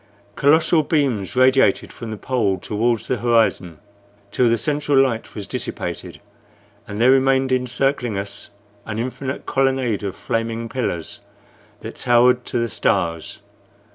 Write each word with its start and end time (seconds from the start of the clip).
Colossal 0.35 0.81
beams 0.81 1.35
radiated 1.35 1.93
from 1.93 2.09
the 2.09 2.17
pole 2.17 2.57
toward 2.57 3.01
the 3.01 3.17
horizon 3.17 3.77
till 4.31 4.49
the 4.49 4.57
central 4.57 4.97
light 4.99 5.35
was 5.35 5.45
dissipated, 5.45 6.19
and 6.87 6.97
there 6.97 7.11
remained 7.11 7.51
encircling 7.51 8.17
us 8.17 8.49
an 8.87 8.97
infinite 8.97 9.45
colonnade 9.45 10.01
of 10.01 10.15
flaming 10.15 10.67
pillars 10.67 11.21
that 11.81 11.95
towered 11.97 12.45
to 12.45 12.57
the 12.57 12.67
stars. 12.67 13.43